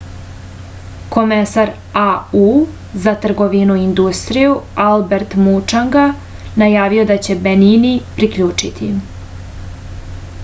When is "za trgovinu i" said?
3.03-3.83